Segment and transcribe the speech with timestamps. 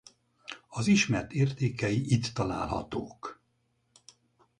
[0.67, 3.39] Az ismert értékei itt találhatók.